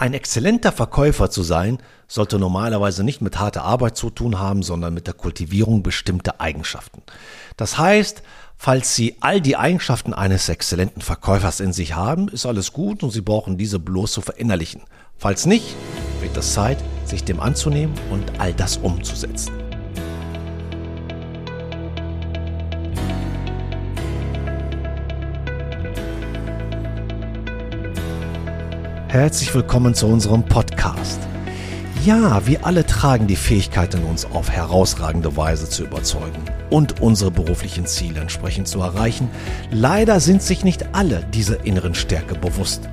Ein 0.00 0.14
exzellenter 0.14 0.70
Verkäufer 0.70 1.28
zu 1.28 1.42
sein, 1.42 1.78
sollte 2.06 2.38
normalerweise 2.38 3.02
nicht 3.02 3.20
mit 3.20 3.40
harter 3.40 3.64
Arbeit 3.64 3.96
zu 3.96 4.10
tun 4.10 4.38
haben, 4.38 4.62
sondern 4.62 4.94
mit 4.94 5.08
der 5.08 5.14
Kultivierung 5.14 5.82
bestimmter 5.82 6.40
Eigenschaften. 6.40 7.02
Das 7.56 7.78
heißt, 7.78 8.22
falls 8.56 8.94
Sie 8.94 9.16
all 9.18 9.40
die 9.40 9.56
Eigenschaften 9.56 10.14
eines 10.14 10.48
exzellenten 10.48 11.02
Verkäufers 11.02 11.58
in 11.58 11.72
sich 11.72 11.96
haben, 11.96 12.28
ist 12.28 12.46
alles 12.46 12.72
gut 12.72 13.02
und 13.02 13.10
Sie 13.10 13.22
brauchen 13.22 13.58
diese 13.58 13.80
bloß 13.80 14.12
zu 14.12 14.20
verinnerlichen. 14.20 14.82
Falls 15.16 15.46
nicht, 15.46 15.74
wird 16.20 16.36
es 16.36 16.54
Zeit, 16.54 16.78
sich 17.04 17.24
dem 17.24 17.40
anzunehmen 17.40 17.92
und 18.12 18.38
all 18.38 18.54
das 18.54 18.76
umzusetzen. 18.76 19.67
Herzlich 29.10 29.54
willkommen 29.54 29.94
zu 29.94 30.06
unserem 30.06 30.42
Podcast. 30.44 31.18
Ja, 32.04 32.46
wir 32.46 32.66
alle 32.66 32.84
tragen 32.84 33.26
die 33.26 33.36
Fähigkeit 33.36 33.94
in 33.94 34.04
uns, 34.04 34.26
auf 34.26 34.50
herausragende 34.50 35.34
Weise 35.34 35.66
zu 35.66 35.84
überzeugen 35.84 36.42
und 36.68 37.00
unsere 37.00 37.30
beruflichen 37.30 37.86
Ziele 37.86 38.20
entsprechend 38.20 38.68
zu 38.68 38.80
erreichen. 38.80 39.30
Leider 39.70 40.20
sind 40.20 40.42
sich 40.42 40.62
nicht 40.62 40.94
alle 40.94 41.24
dieser 41.32 41.64
inneren 41.64 41.94
Stärke 41.94 42.34
bewusst. 42.34 42.86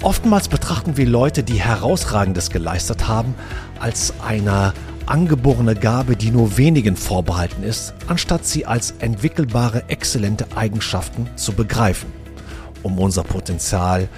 Oftmals 0.00 0.48
betrachten 0.48 0.96
wir 0.96 1.06
Leute, 1.06 1.42
die 1.42 1.60
herausragendes 1.60 2.48
geleistet 2.48 3.06
haben, 3.06 3.34
als 3.80 4.14
eine 4.26 4.72
angeborene 5.04 5.74
Gabe, 5.74 6.16
die 6.16 6.30
nur 6.30 6.56
wenigen 6.56 6.96
vorbehalten 6.96 7.64
ist, 7.64 7.92
anstatt 8.06 8.46
sie 8.46 8.64
als 8.64 8.94
entwickelbare, 9.00 9.84
exzellente 9.88 10.46
Eigenschaften 10.56 11.28
zu 11.36 11.52
begreifen, 11.52 12.10
um 12.82 12.98
unser 12.98 13.24
Potenzial 13.24 14.08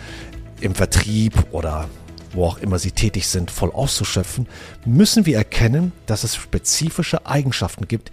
im 0.61 0.75
Vertrieb 0.75 1.35
oder 1.53 1.89
wo 2.33 2.45
auch 2.47 2.59
immer 2.59 2.79
sie 2.79 2.91
tätig 2.91 3.29
sind, 3.29 3.51
voll 3.51 3.71
auszuschöpfen, 3.71 4.49
müssen 4.85 5.25
wir 5.27 5.37
erkennen, 5.37 5.93
dass 6.07 6.25
es 6.25 6.37
spezifische 6.37 7.27
Eigenschaften 7.27 7.87
gibt, 7.87 8.11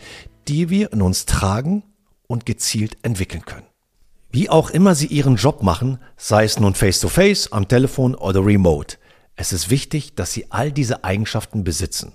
die 0.47 0.69
wir 0.69 0.93
in 0.93 1.01
uns 1.01 1.25
tragen 1.25 1.83
und 2.27 2.45
gezielt 2.45 2.97
entwickeln 3.01 3.45
können. 3.45 3.65
Wie 4.31 4.49
auch 4.49 4.69
immer 4.69 4.95
Sie 4.95 5.07
Ihren 5.07 5.35
Job 5.35 5.61
machen, 5.61 5.99
sei 6.15 6.45
es 6.45 6.59
nun 6.59 6.73
face-to-face, 6.73 7.47
-face, 7.47 7.51
am 7.51 7.67
Telefon 7.67 8.15
oder 8.15 8.45
remote, 8.45 8.97
es 9.35 9.53
ist 9.53 9.69
wichtig, 9.69 10.15
dass 10.15 10.31
Sie 10.31 10.45
all 10.51 10.71
diese 10.71 11.03
Eigenschaften 11.03 11.63
besitzen. 11.63 12.13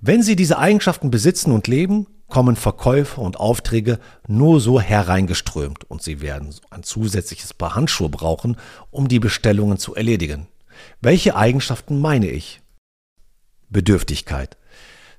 Wenn 0.00 0.22
Sie 0.22 0.36
diese 0.36 0.58
Eigenschaften 0.58 1.10
besitzen 1.10 1.52
und 1.52 1.66
leben, 1.66 2.06
kommen 2.30 2.56
Verkäufe 2.56 3.20
und 3.20 3.38
Aufträge 3.38 3.98
nur 4.26 4.60
so 4.60 4.80
hereingeströmt 4.80 5.84
und 5.90 6.02
Sie 6.02 6.20
werden 6.20 6.54
ein 6.70 6.82
zusätzliches 6.82 7.52
Paar 7.52 7.74
Handschuhe 7.74 8.08
brauchen, 8.08 8.56
um 8.90 9.08
die 9.08 9.20
Bestellungen 9.20 9.78
zu 9.78 9.94
erledigen. 9.94 10.48
Welche 11.00 11.36
Eigenschaften 11.36 12.00
meine 12.00 12.30
ich? 12.30 12.60
Bedürftigkeit. 13.68 14.56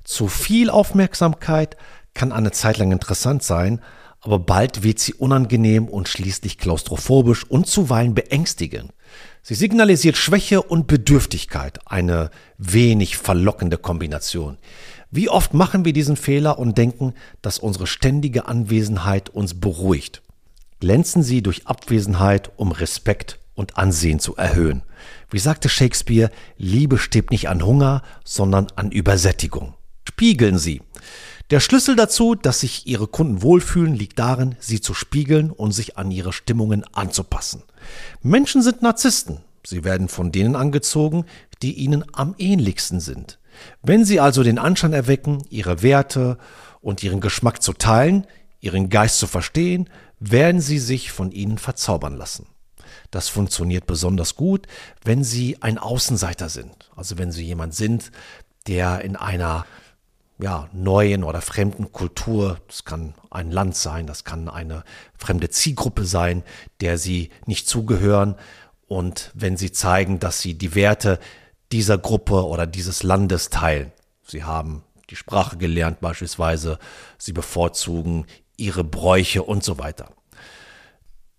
Zu 0.04 0.28
viel 0.28 0.70
Aufmerksamkeit 0.70 1.78
kann 2.14 2.32
eine 2.32 2.52
Zeit 2.52 2.78
lang 2.78 2.92
interessant 2.92 3.44
sein, 3.44 3.82
aber 4.22 4.40
bald 4.40 4.84
wird 4.84 5.00
sie 5.00 5.14
unangenehm 5.14 5.88
und 5.88 6.08
schließlich 6.08 6.58
klaustrophobisch 6.58 7.44
und 7.44 7.68
zuweilen 7.68 8.14
beängstigend. 8.14 8.94
Sie 9.42 9.56
signalisiert 9.56 10.18
Schwäche 10.18 10.62
und 10.62 10.86
Bedürftigkeit, 10.86 11.80
eine 11.86 12.30
wenig 12.58 13.18
verlockende 13.18 13.78
Kombination. 13.78 14.58
Wie 15.14 15.28
oft 15.28 15.54
machen 15.54 15.84
wir 15.84 15.92
diesen 15.92 16.16
Fehler 16.16 16.58
und 16.58 16.78
denken, 16.78 17.14
dass 17.42 17.60
unsere 17.60 17.86
ständige 17.86 18.48
Anwesenheit 18.48 19.30
uns 19.30 19.60
beruhigt? 19.60 20.22
Glänzen 20.80 21.22
Sie 21.22 21.44
durch 21.44 21.68
Abwesenheit, 21.68 22.52
um 22.56 22.72
Respekt 22.72 23.38
und 23.54 23.78
Ansehen 23.78 24.20
zu 24.20 24.38
erhöhen. 24.38 24.84
Wie 25.30 25.40
sagte 25.40 25.68
Shakespeare, 25.68 26.32
Liebe 26.58 26.98
stirbt 26.98 27.32
nicht 27.32 27.50
an 27.50 27.66
Hunger, 27.66 28.04
sondern 28.24 28.68
an 28.78 28.90
Übersättigung. 28.90 29.74
Spiegeln 30.08 30.58
Sie. 30.58 30.82
Der 31.50 31.60
Schlüssel 31.60 31.98
dazu, 31.98 32.34
dass 32.34 32.62
sich 32.62 32.88
Ihre 32.88 33.08
Kunden 33.08 33.42
wohlfühlen, 33.42 33.94
liegt 33.94 34.18
darin, 34.18 34.56
sie 34.60 34.80
zu 34.80 34.94
spiegeln 34.94 35.52
und 35.52 35.74
sich 35.74 35.98
an 35.98 36.10
ihre 36.10 36.32
Stimmungen 36.32 36.86
anzupassen. 36.94 37.64
Menschen 38.24 38.62
sind 38.62 38.82
Narzissten. 38.82 39.42
Sie 39.68 39.84
werden 39.84 40.08
von 40.08 40.32
denen 40.32 40.56
angezogen, 40.56 41.26
die 41.62 41.74
ihnen 41.74 42.06
am 42.14 42.34
ähnlichsten 42.38 43.02
sind. 43.02 43.38
Wenn 43.82 44.06
Sie 44.06 44.20
also 44.20 44.44
den 44.44 44.60
Anschein 44.60 44.94
erwecken, 44.94 45.44
Ihre 45.50 45.82
Werte 45.82 46.38
und 46.82 47.04
Ihren 47.04 47.22
Geschmack 47.22 47.62
zu 47.62 47.74
teilen, 47.74 48.28
Ihren 48.60 48.90
Geist 48.90 49.18
zu 49.20 49.28
verstehen, 49.28 49.90
werden 50.20 50.62
Sie 50.62 50.80
sich 50.80 51.12
von 51.12 51.32
ihnen 51.32 51.58
verzaubern 51.58 52.16
lassen. 52.16 52.48
Das 53.10 53.28
funktioniert 53.28 53.88
besonders 53.88 54.36
gut, 54.36 54.68
wenn 55.04 55.24
Sie 55.24 55.62
ein 55.62 55.78
Außenseiter 55.78 56.50
sind. 56.50 56.92
Also 56.96 57.18
wenn 57.18 57.32
Sie 57.32 57.44
jemand 57.44 57.74
sind, 57.74 58.12
der 58.68 59.02
in 59.02 59.16
einer 59.16 59.66
ja, 60.42 60.70
neuen 60.74 61.24
oder 61.24 61.42
fremden 61.42 61.92
Kultur, 61.92 62.60
das 62.68 62.84
kann 62.84 63.14
ein 63.30 63.52
Land 63.52 63.76
sein, 63.76 64.08
das 64.08 64.24
kann 64.24 64.50
eine 64.50 64.84
fremde 65.18 65.50
Zielgruppe 65.50 66.04
sein, 66.04 66.44
der 66.82 66.98
sie 66.98 67.30
nicht 67.46 67.68
zugehören. 67.68 68.36
Und 68.88 69.32
wenn 69.36 69.56
sie 69.56 69.72
zeigen, 69.72 70.20
dass 70.20 70.42
sie 70.42 70.56
die 70.56 70.76
Werte 70.76 71.20
dieser 71.72 71.98
Gruppe 71.98 72.46
oder 72.46 72.68
dieses 72.68 73.04
Landes 73.04 73.50
teilen, 73.50 73.92
sie 74.26 74.44
haben 74.44 74.84
die 75.10 75.16
Sprache 75.16 75.58
gelernt 75.58 76.00
beispielsweise, 76.00 76.80
sie 77.18 77.34
bevorzugen 77.34 78.26
ihre 78.58 78.84
Bräuche 78.84 79.44
und 79.44 79.64
so 79.64 79.78
weiter, 79.78 80.12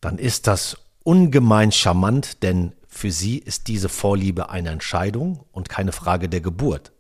dann 0.01 0.19
ist 0.19 0.47
das 0.47 0.77
ungemein 1.05 1.73
charmant, 1.73 2.43
denn 2.43 2.73
für 2.89 3.11
sie 3.11 3.39
ist 3.39 3.69
diese 3.69 3.89
Vorliebe 3.89 4.51
eine 4.51 4.71
Entscheidung 4.71 5.45
und 5.53 5.69
keine 5.69 5.93
Frage 5.93 6.29
der 6.29 6.41
Geburt. 6.41 6.93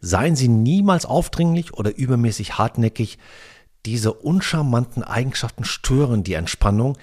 Seien 0.00 0.36
Sie 0.36 0.48
niemals 0.48 1.06
aufdringlich 1.06 1.74
oder 1.74 1.96
übermäßig 1.96 2.58
hartnäckig. 2.58 3.18
Diese 3.86 4.12
uncharmanten 4.12 5.02
Eigenschaften 5.02 5.64
stören 5.64 6.24
die 6.24 6.34
Entspannung, 6.34 6.98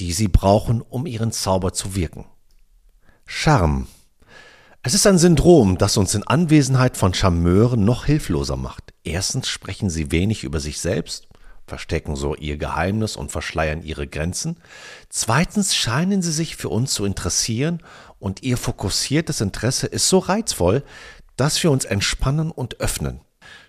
die 0.00 0.12
Sie 0.12 0.28
brauchen, 0.28 0.82
um 0.82 1.06
Ihren 1.06 1.32
Zauber 1.32 1.72
zu 1.72 1.94
wirken. 1.94 2.26
Charme. 3.26 3.86
Es 4.84 4.94
ist 4.94 5.06
ein 5.06 5.16
Syndrom, 5.16 5.78
das 5.78 5.96
uns 5.96 6.12
in 6.16 6.26
Anwesenheit 6.26 6.96
von 6.96 7.14
Charmeuren 7.14 7.84
noch 7.84 8.04
hilfloser 8.04 8.56
macht. 8.56 8.92
Erstens 9.04 9.48
sprechen 9.48 9.90
sie 9.90 10.10
wenig 10.10 10.42
über 10.42 10.58
sich 10.58 10.80
selbst, 10.80 11.28
verstecken 11.68 12.16
so 12.16 12.34
ihr 12.34 12.56
Geheimnis 12.56 13.14
und 13.14 13.30
verschleiern 13.30 13.84
ihre 13.84 14.08
Grenzen. 14.08 14.56
Zweitens 15.08 15.76
scheinen 15.76 16.20
sie 16.20 16.32
sich 16.32 16.56
für 16.56 16.68
uns 16.68 16.94
zu 16.94 17.04
interessieren 17.04 17.80
und 18.18 18.42
ihr 18.42 18.56
fokussiertes 18.56 19.40
Interesse 19.40 19.86
ist 19.86 20.08
so 20.08 20.18
reizvoll, 20.18 20.82
dass 21.36 21.62
wir 21.62 21.70
uns 21.70 21.84
entspannen 21.84 22.50
und 22.50 22.80
öffnen. 22.80 23.20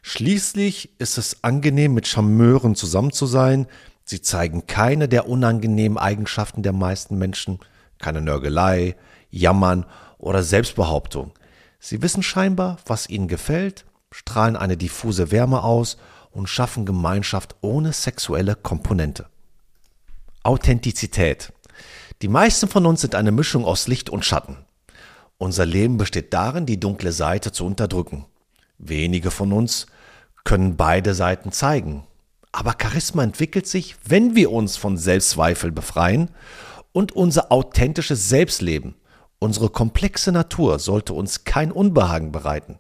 Schließlich 0.02 1.00
ist 1.00 1.20
es 1.20 1.44
angenehm, 1.44 1.94
mit 1.94 2.08
Charmeuren 2.08 2.74
zusammen 2.74 3.12
zu 3.12 3.28
sein. 3.28 3.68
Sie 4.04 4.22
zeigen 4.22 4.66
keine 4.66 5.08
der 5.08 5.30
unangenehmen 5.30 6.00
Eigenschaften 6.00 6.64
der 6.64 6.74
meisten 6.74 7.20
Menschen, 7.20 7.60
keine 8.00 8.22
Nörgelei, 8.22 8.96
Jammern 9.30 9.86
oder 10.18 10.44
Selbstbehauptung. 10.44 11.32
Sie 11.80 12.02
wissen 12.02 12.24
scheinbar, 12.24 12.78
was 12.86 13.10
ihnen 13.10 13.28
gefällt, 13.28 13.86
strahlen 14.12 14.56
eine 14.56 14.78
diffuse 14.78 15.32
Wärme 15.32 15.64
aus 15.64 15.98
und 16.32 16.48
schaffen 16.48 16.86
Gemeinschaft 16.86 17.56
ohne 17.62 17.94
sexuelle 17.94 18.56
Komponente. 18.56 19.28
Authentizität. 20.44 21.54
Die 22.22 22.28
meisten 22.28 22.68
von 22.68 22.86
uns 22.86 23.02
sind 23.02 23.16
eine 23.16 23.32
Mischung 23.32 23.66
aus 23.66 23.88
Licht 23.88 24.10
und 24.10 24.26
Schatten. 24.26 24.58
Unser 25.38 25.66
Leben 25.66 25.98
besteht 25.98 26.34
darin, 26.34 26.66
die 26.66 26.80
dunkle 26.80 27.12
Seite 27.12 27.52
zu 27.52 27.66
unterdrücken. 27.66 28.26
Wenige 28.78 29.32
von 29.32 29.52
uns 29.52 29.88
können 30.44 30.78
beide 30.78 31.14
Seiten 31.14 31.52
zeigen. 31.52 32.06
Aber 32.52 32.76
Charisma 32.80 33.24
entwickelt 33.24 33.68
sich, 33.68 33.96
wenn 34.06 34.36
wir 34.36 34.52
uns 34.52 34.78
von 34.78 34.98
Selbstzweifel 34.98 35.72
befreien 35.72 36.30
und 36.94 37.12
unser 37.12 37.52
authentisches 37.52 38.30
Selbstleben. 38.30 38.96
Unsere 39.40 39.70
komplexe 39.70 40.32
Natur 40.32 40.80
sollte 40.80 41.14
uns 41.14 41.44
kein 41.44 41.74
Unbehagen 41.74 42.32
bereiten. 42.32 42.80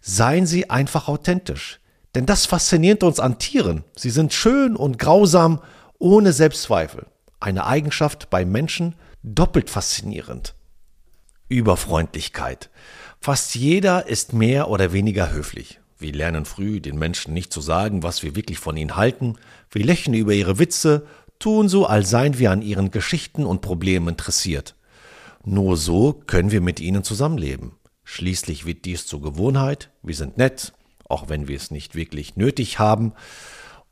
Seien 0.00 0.46
Sie 0.46 0.70
einfach 0.70 1.08
authentisch, 1.08 1.80
denn 2.14 2.26
das 2.26 2.46
fasziniert 2.46 3.02
uns 3.02 3.18
an 3.18 3.38
Tieren. 3.38 3.82
Sie 3.96 4.10
sind 4.10 4.32
schön 4.32 4.76
und 4.76 4.98
grausam, 4.98 5.60
ohne 5.98 6.32
Selbstzweifel. 6.32 7.06
Eine 7.40 7.66
Eigenschaft 7.66 8.30
bei 8.30 8.44
Menschen 8.44 8.94
doppelt 9.22 9.68
faszinierend. 9.68 10.54
Überfreundlichkeit. 11.48 12.70
Fast 13.20 13.54
jeder 13.54 14.06
ist 14.06 14.32
mehr 14.32 14.70
oder 14.70 14.92
weniger 14.92 15.32
höflich. 15.32 15.80
Wir 15.98 16.12
lernen 16.12 16.46
früh, 16.46 16.80
den 16.80 16.98
Menschen 16.98 17.34
nicht 17.34 17.52
zu 17.52 17.60
sagen, 17.60 18.02
was 18.02 18.22
wir 18.22 18.34
wirklich 18.34 18.58
von 18.58 18.76
ihnen 18.76 18.96
halten. 18.96 19.36
Wir 19.70 19.84
lächeln 19.84 20.14
über 20.14 20.32
ihre 20.32 20.58
Witze, 20.58 21.06
tun 21.40 21.68
so, 21.68 21.86
als 21.86 22.10
seien 22.10 22.38
wir 22.38 22.52
an 22.52 22.62
ihren 22.62 22.92
Geschichten 22.92 23.44
und 23.44 23.62
Problemen 23.62 24.10
interessiert. 24.10 24.76
Nur 25.44 25.76
so 25.76 26.12
können 26.12 26.52
wir 26.52 26.60
mit 26.60 26.78
ihnen 26.78 27.02
zusammenleben. 27.02 27.72
Schließlich 28.04 28.66
wird 28.66 28.84
dies 28.84 29.06
zur 29.06 29.22
Gewohnheit. 29.22 29.90
Wir 30.02 30.14
sind 30.14 30.36
nett, 30.36 30.72
auch 31.08 31.28
wenn 31.28 31.48
wir 31.48 31.56
es 31.56 31.70
nicht 31.70 31.94
wirklich 31.94 32.36
nötig 32.36 32.78
haben. 32.78 33.14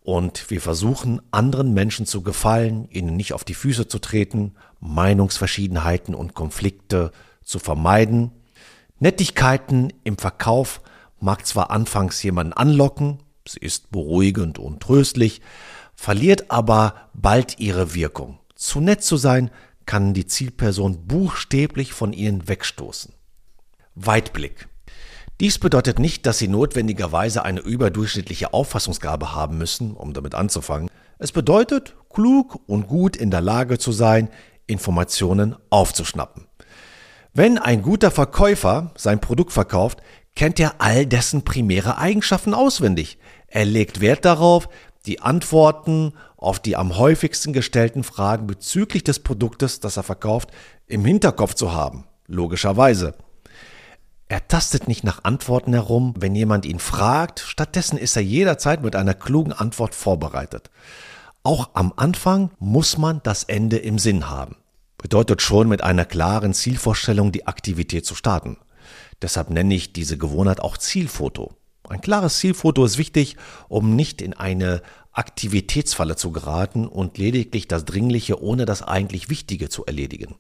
Und 0.00 0.50
wir 0.50 0.60
versuchen, 0.60 1.20
anderen 1.30 1.74
Menschen 1.74 2.06
zu 2.06 2.22
gefallen, 2.22 2.88
ihnen 2.90 3.16
nicht 3.16 3.32
auf 3.32 3.44
die 3.44 3.54
Füße 3.54 3.88
zu 3.88 3.98
treten, 3.98 4.54
Meinungsverschiedenheiten 4.80 6.14
und 6.14 6.34
Konflikte 6.34 7.12
zu 7.42 7.58
vermeiden. 7.58 8.32
Nettigkeiten 8.98 9.92
im 10.04 10.18
Verkauf 10.18 10.80
mag 11.20 11.46
zwar 11.46 11.70
anfangs 11.70 12.22
jemanden 12.22 12.52
anlocken, 12.52 13.18
sie 13.46 13.60
ist 13.60 13.90
beruhigend 13.90 14.58
und 14.58 14.80
tröstlich, 14.80 15.40
verliert 15.98 16.48
aber 16.48 16.94
bald 17.12 17.58
ihre 17.58 17.92
Wirkung. 17.92 18.38
Zu 18.54 18.80
nett 18.80 19.02
zu 19.02 19.16
sein, 19.16 19.50
kann 19.84 20.14
die 20.14 20.26
Zielperson 20.26 21.08
buchstäblich 21.08 21.92
von 21.92 22.12
ihnen 22.12 22.46
wegstoßen. 22.46 23.12
Weitblick. 23.96 24.68
Dies 25.40 25.58
bedeutet 25.58 25.98
nicht, 25.98 26.24
dass 26.24 26.38
Sie 26.38 26.46
notwendigerweise 26.46 27.44
eine 27.44 27.60
überdurchschnittliche 27.60 28.54
Auffassungsgabe 28.54 29.34
haben 29.34 29.58
müssen, 29.58 29.94
um 29.94 30.12
damit 30.12 30.36
anzufangen. 30.36 30.88
Es 31.18 31.32
bedeutet, 31.32 31.96
klug 32.10 32.60
und 32.68 32.86
gut 32.86 33.16
in 33.16 33.32
der 33.32 33.40
Lage 33.40 33.78
zu 33.78 33.90
sein, 33.90 34.28
Informationen 34.68 35.56
aufzuschnappen. 35.68 36.46
Wenn 37.34 37.58
ein 37.58 37.82
guter 37.82 38.12
Verkäufer 38.12 38.92
sein 38.96 39.20
Produkt 39.20 39.52
verkauft, 39.52 40.00
kennt 40.36 40.60
er 40.60 40.76
all 40.78 41.06
dessen 41.06 41.42
primäre 41.42 41.98
Eigenschaften 41.98 42.54
auswendig. 42.54 43.18
Er 43.48 43.64
legt 43.64 44.00
Wert 44.00 44.24
darauf, 44.24 44.68
die 45.06 45.20
Antworten 45.20 46.12
auf 46.36 46.60
die 46.60 46.76
am 46.76 46.96
häufigsten 46.98 47.52
gestellten 47.52 48.04
Fragen 48.04 48.46
bezüglich 48.46 49.04
des 49.04 49.20
Produktes, 49.20 49.80
das 49.80 49.96
er 49.96 50.02
verkauft, 50.02 50.50
im 50.86 51.04
Hinterkopf 51.04 51.54
zu 51.54 51.72
haben. 51.72 52.04
Logischerweise. 52.26 53.14
Er 54.28 54.46
tastet 54.46 54.88
nicht 54.88 55.04
nach 55.04 55.24
Antworten 55.24 55.72
herum, 55.72 56.14
wenn 56.18 56.34
jemand 56.34 56.66
ihn 56.66 56.78
fragt, 56.78 57.40
stattdessen 57.40 57.96
ist 57.96 58.14
er 58.14 58.22
jederzeit 58.22 58.82
mit 58.82 58.94
einer 58.94 59.14
klugen 59.14 59.52
Antwort 59.52 59.94
vorbereitet. 59.94 60.70
Auch 61.42 61.70
am 61.72 61.94
Anfang 61.96 62.50
muss 62.58 62.98
man 62.98 63.20
das 63.22 63.44
Ende 63.44 63.78
im 63.78 63.98
Sinn 63.98 64.28
haben. 64.28 64.56
Bedeutet 64.98 65.40
schon 65.40 65.68
mit 65.68 65.82
einer 65.82 66.04
klaren 66.04 66.52
Zielvorstellung 66.52 67.32
die 67.32 67.46
Aktivität 67.46 68.04
zu 68.04 68.14
starten. 68.14 68.58
Deshalb 69.22 69.48
nenne 69.48 69.74
ich 69.74 69.92
diese 69.94 70.18
Gewohnheit 70.18 70.60
auch 70.60 70.76
Zielfoto. 70.76 71.57
Ein 71.88 72.00
klares 72.00 72.38
Zielfoto 72.38 72.84
ist 72.84 72.98
wichtig, 72.98 73.36
um 73.68 73.96
nicht 73.96 74.20
in 74.20 74.34
eine 74.34 74.82
Aktivitätsfalle 75.12 76.16
zu 76.16 76.32
geraten 76.32 76.86
und 76.86 77.18
lediglich 77.18 77.66
das 77.66 77.84
Dringliche 77.84 78.42
ohne 78.42 78.66
das 78.66 78.82
eigentlich 78.82 79.30
Wichtige 79.30 79.68
zu 79.68 79.86
erledigen. 79.86 80.36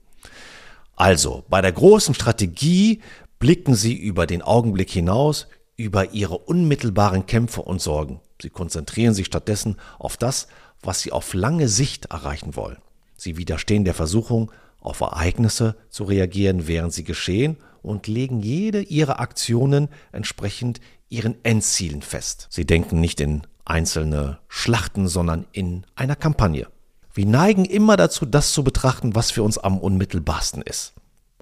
Also, 0.94 1.44
bei 1.48 1.60
der 1.62 1.72
großen 1.72 2.14
Strategie 2.14 3.00
blicken 3.38 3.74
Sie 3.74 3.94
über 3.94 4.26
den 4.26 4.42
Augenblick 4.42 4.90
hinaus, 4.90 5.46
über 5.76 6.12
Ihre 6.12 6.38
unmittelbaren 6.38 7.26
Kämpfe 7.26 7.62
und 7.62 7.80
Sorgen. 7.80 8.20
Sie 8.42 8.50
konzentrieren 8.50 9.14
sich 9.14 9.26
stattdessen 9.26 9.76
auf 9.98 10.16
das, 10.16 10.48
was 10.82 11.00
Sie 11.00 11.12
auf 11.12 11.34
lange 11.34 11.68
Sicht 11.68 12.06
erreichen 12.06 12.56
wollen. 12.56 12.78
Sie 13.16 13.36
widerstehen 13.36 13.84
der 13.84 13.94
Versuchung, 13.94 14.52
auf 14.80 15.00
Ereignisse 15.00 15.76
zu 15.88 16.04
reagieren, 16.04 16.66
während 16.68 16.92
sie 16.92 17.04
geschehen 17.04 17.56
und 17.82 18.06
legen 18.06 18.40
jede 18.40 18.82
ihrer 18.82 19.20
Aktionen 19.20 19.88
entsprechend 20.12 20.80
ihren 21.08 21.42
Endzielen 21.44 22.02
fest. 22.02 22.46
Sie 22.50 22.66
denken 22.66 23.00
nicht 23.00 23.20
in 23.20 23.42
einzelne 23.64 24.38
Schlachten, 24.48 25.08
sondern 25.08 25.46
in 25.52 25.84
einer 25.94 26.16
Kampagne. 26.16 26.68
Wir 27.12 27.26
neigen 27.26 27.64
immer 27.64 27.96
dazu, 27.96 28.26
das 28.26 28.52
zu 28.52 28.62
betrachten, 28.62 29.14
was 29.14 29.30
für 29.30 29.42
uns 29.42 29.58
am 29.58 29.78
unmittelbarsten 29.78 30.62
ist 30.62 30.94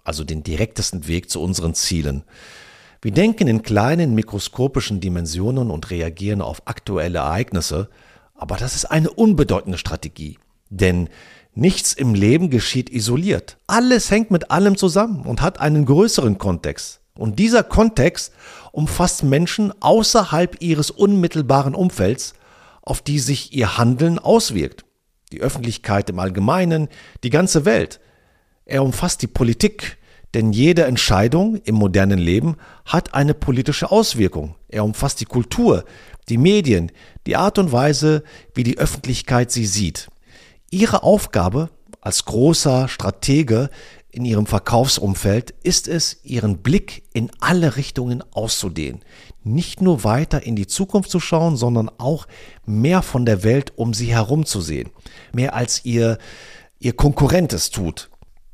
also 0.06 0.24
den 0.24 0.42
direktesten 0.42 1.08
Weg 1.08 1.30
zu 1.30 1.40
unseren 1.40 1.74
Zielen. 1.74 2.22
Wir 3.02 3.12
denken 3.12 3.48
in 3.48 3.62
kleinen 3.62 4.14
mikroskopischen 4.14 5.00
Dimensionen 5.00 5.70
und 5.70 5.90
reagieren 5.90 6.40
auf 6.40 6.62
aktuelle 6.66 7.18
Ereignisse, 7.18 7.88
aber 8.34 8.56
das 8.56 8.74
ist 8.74 8.86
eine 8.86 9.10
unbedeutende 9.10 9.78
Strategie, 9.78 10.38
denn 10.70 11.08
nichts 11.56 11.92
im 11.92 12.14
Leben 12.14 12.50
geschieht 12.50 12.90
isoliert. 12.90 13.58
Alles 13.66 14.10
hängt 14.10 14.30
mit 14.30 14.50
allem 14.50 14.76
zusammen 14.76 15.22
und 15.22 15.42
hat 15.42 15.60
einen 15.60 15.86
größeren 15.86 16.38
Kontext. 16.38 17.00
Und 17.18 17.38
dieser 17.38 17.62
Kontext 17.62 18.32
umfasst 18.72 19.22
Menschen 19.22 19.72
außerhalb 19.80 20.60
ihres 20.60 20.90
unmittelbaren 20.90 21.74
Umfelds, 21.74 22.34
auf 22.82 23.00
die 23.00 23.18
sich 23.18 23.54
ihr 23.54 23.78
Handeln 23.78 24.18
auswirkt. 24.18 24.84
Die 25.32 25.40
Öffentlichkeit 25.40 26.10
im 26.10 26.18
Allgemeinen, 26.18 26.88
die 27.24 27.30
ganze 27.30 27.64
Welt. 27.64 28.00
Er 28.66 28.84
umfasst 28.84 29.22
die 29.22 29.26
Politik, 29.26 29.96
denn 30.34 30.52
jede 30.52 30.84
Entscheidung 30.84 31.56
im 31.64 31.76
modernen 31.76 32.18
Leben 32.18 32.56
hat 32.84 33.14
eine 33.14 33.32
politische 33.32 33.90
Auswirkung. 33.90 34.54
Er 34.68 34.84
umfasst 34.84 35.20
die 35.20 35.24
Kultur, 35.24 35.84
die 36.28 36.36
Medien, 36.36 36.92
die 37.26 37.36
Art 37.36 37.58
und 37.58 37.72
Weise, 37.72 38.22
wie 38.54 38.62
die 38.62 38.78
Öffentlichkeit 38.78 39.50
sie 39.50 39.66
sieht. 39.66 40.08
Ihre 40.70 41.02
Aufgabe 41.02 41.70
als 42.00 42.24
großer 42.24 42.88
Stratege 42.88 43.70
in 44.10 44.24
ihrem 44.24 44.46
Verkaufsumfeld 44.46 45.54
ist 45.62 45.88
es, 45.88 46.24
ihren 46.24 46.58
Blick 46.58 47.02
in 47.12 47.30
alle 47.38 47.76
Richtungen 47.76 48.24
auszudehnen. 48.32 49.04
Nicht 49.44 49.82
nur 49.82 50.04
weiter 50.04 50.42
in 50.42 50.56
die 50.56 50.66
Zukunft 50.66 51.10
zu 51.10 51.20
schauen, 51.20 51.56
sondern 51.56 51.90
auch 51.98 52.26
mehr 52.64 53.02
von 53.02 53.26
der 53.26 53.44
Welt 53.44 53.72
um 53.76 53.92
sie 53.92 54.14
herum 54.14 54.46
zu 54.46 54.60
sehen. 54.60 54.90
Mehr 55.32 55.54
als 55.54 55.84
ihr, 55.84 56.18
ihr 56.78 56.94
Konkurrent 56.94 57.52
es 57.52 57.70
tut. 57.70 58.08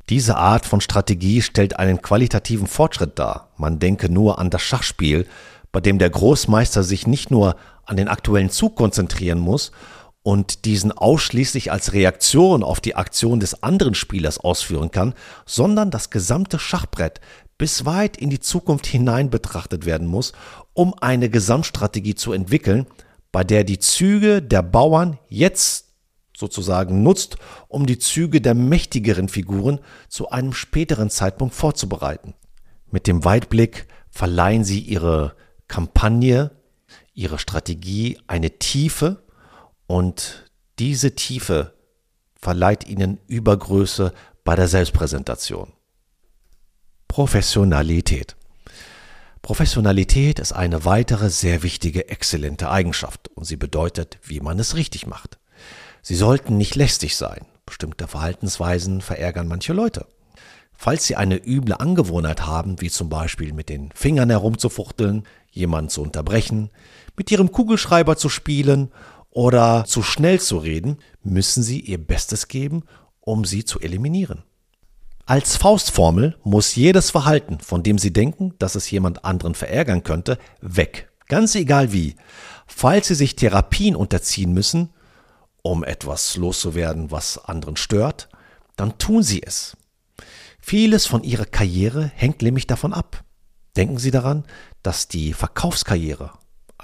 Diese 0.09 0.35
Art 0.35 0.65
von 0.65 0.81
Strategie 0.81 1.41
stellt 1.41 1.79
einen 1.79 2.01
qualitativen 2.01 2.67
Fortschritt 2.67 3.17
dar. 3.17 3.53
Man 3.57 3.79
denke 3.79 4.09
nur 4.09 4.37
an 4.37 4.49
das 4.49 4.61
Schachspiel, 4.61 5.25
bei 5.71 5.79
dem 5.79 5.97
der 5.97 6.09
Großmeister 6.09 6.83
sich 6.83 7.07
nicht 7.07 7.31
nur 7.31 7.55
an 7.85 7.97
den 7.97 8.09
aktuellen 8.09 8.49
Zug 8.49 8.75
konzentrieren 8.75 9.39
muss 9.39 9.71
und 10.23 10.63
diesen 10.65 10.93
ausschließlich 10.93 11.71
als 11.71 11.93
Reaktion 11.93 12.63
auf 12.63 12.79
die 12.79 12.95
Aktion 12.95 13.41
des 13.41 13.61
anderen 13.61 13.93
Spielers 13.93 14.39
ausführen 14.39 14.89
kann, 14.89 15.13
sondern 15.45 15.91
das 15.91 16.09
gesamte 16.09 16.59
Schachbrett 16.59 17.19
bis 17.57 17.85
weit 17.85 18.17
in 18.17 18.29
die 18.29 18.39
Zukunft 18.39 18.87
hinein 18.87 19.29
betrachtet 19.29 19.85
werden 19.85 20.07
muss, 20.07 20.31
um 20.73 20.93
eine 20.99 21.29
Gesamtstrategie 21.29 22.15
zu 22.15 22.33
entwickeln, 22.33 22.87
bei 23.31 23.43
der 23.43 23.63
die 23.63 23.79
Züge 23.79 24.41
der 24.41 24.61
Bauern 24.61 25.19
jetzt 25.27 25.89
sozusagen 26.35 27.03
nutzt, 27.03 27.37
um 27.67 27.85
die 27.85 27.99
Züge 27.99 28.41
der 28.41 28.53
mächtigeren 28.53 29.27
Figuren 29.27 29.79
zu 30.07 30.29
einem 30.29 30.53
späteren 30.53 31.09
Zeitpunkt 31.09 31.53
vorzubereiten. 31.53 32.33
Mit 32.89 33.07
dem 33.07 33.23
Weitblick 33.23 33.87
verleihen 34.09 34.63
sie 34.63 34.79
ihre 34.79 35.35
Kampagne, 35.67 36.51
ihre 37.13 37.39
Strategie 37.39 38.19
eine 38.27 38.51
Tiefe 38.59 39.22
und 39.93 40.49
diese 40.79 41.13
Tiefe 41.13 41.75
verleiht 42.33 42.87
ihnen 42.87 43.19
Übergröße 43.27 44.11
bei 44.43 44.55
der 44.55 44.67
Selbstpräsentation. 44.67 45.71
Professionalität. 47.07 48.35
Professionalität 49.43 50.39
ist 50.39 50.51
eine 50.51 50.83
weitere 50.83 51.29
sehr 51.29 51.61
wichtige, 51.61 52.09
exzellente 52.09 52.71
Eigenschaft 52.71 53.27
und 53.35 53.43
sie 53.43 53.55
bedeutet, 53.55 54.17
wie 54.23 54.39
man 54.39 54.57
es 54.57 54.73
richtig 54.75 55.05
macht. 55.05 55.37
Sie 56.01 56.15
sollten 56.15 56.57
nicht 56.57 56.73
lästig 56.73 57.15
sein. 57.15 57.45
Bestimmte 57.67 58.07
Verhaltensweisen 58.07 58.99
verärgern 58.99 59.47
manche 59.47 59.73
Leute. 59.73 60.07
Falls 60.73 61.05
Sie 61.05 61.15
eine 61.15 61.35
üble 61.35 61.75
Angewohnheit 61.75 62.47
haben, 62.47 62.81
wie 62.81 62.89
zum 62.89 63.09
Beispiel 63.09 63.53
mit 63.53 63.69
den 63.69 63.91
Fingern 63.93 64.31
herumzufuchteln, 64.31 65.27
jemanden 65.51 65.89
zu 65.89 66.01
unterbrechen, 66.01 66.71
mit 67.15 67.29
Ihrem 67.29 67.51
Kugelschreiber 67.51 68.17
zu 68.17 68.27
spielen 68.27 68.91
oder 69.33 69.85
zu 69.85 70.03
schnell 70.03 70.39
zu 70.39 70.57
reden, 70.57 70.97
müssen 71.23 71.63
Sie 71.63 71.79
Ihr 71.79 71.97
Bestes 71.97 72.47
geben, 72.47 72.83
um 73.19 73.45
sie 73.45 73.65
zu 73.65 73.79
eliminieren. 73.79 74.43
Als 75.25 75.55
Faustformel 75.55 76.37
muss 76.43 76.75
jedes 76.75 77.09
Verhalten, 77.09 77.59
von 77.59 77.81
dem 77.81 77.97
Sie 77.97 78.11
denken, 78.11 78.53
dass 78.59 78.75
es 78.75 78.91
jemand 78.91 79.23
anderen 79.23 79.55
verärgern 79.55 80.03
könnte, 80.03 80.37
weg. 80.61 81.09
Ganz 81.27 81.55
egal 81.55 81.93
wie. 81.93 82.15
Falls 82.67 83.07
Sie 83.07 83.15
sich 83.15 83.35
Therapien 83.35 83.95
unterziehen 83.95 84.53
müssen, 84.53 84.89
um 85.61 85.85
etwas 85.85 86.35
loszuwerden, 86.35 87.09
was 87.09 87.37
anderen 87.37 87.77
stört, 87.77 88.27
dann 88.75 88.97
tun 88.97 89.23
Sie 89.23 89.41
es. 89.41 89.77
Vieles 90.59 91.05
von 91.05 91.23
Ihrer 91.23 91.45
Karriere 91.45 92.11
hängt 92.13 92.41
nämlich 92.41 92.67
davon 92.67 92.93
ab. 92.93 93.23
Denken 93.77 93.97
Sie 93.97 94.11
daran, 94.11 94.43
dass 94.81 95.07
die 95.07 95.33
Verkaufskarriere 95.33 96.31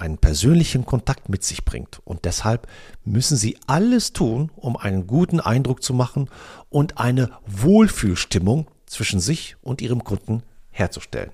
einen 0.00 0.18
persönlichen 0.18 0.84
Kontakt 0.86 1.28
mit 1.28 1.44
sich 1.44 1.64
bringt 1.64 2.00
und 2.04 2.24
deshalb 2.24 2.66
müssen 3.04 3.36
Sie 3.36 3.58
alles 3.66 4.12
tun, 4.12 4.50
um 4.56 4.76
einen 4.76 5.06
guten 5.06 5.40
Eindruck 5.40 5.82
zu 5.82 5.94
machen 5.94 6.28
und 6.68 6.98
eine 6.98 7.30
Wohlfühlstimmung 7.46 8.66
zwischen 8.86 9.20
sich 9.20 9.56
und 9.62 9.80
Ihrem 9.82 10.04
Kunden 10.04 10.42
herzustellen. 10.70 11.30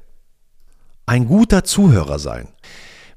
Ein 1.07 1.27
guter 1.27 1.65
Zuhörer 1.65 2.19
sein. 2.19 2.49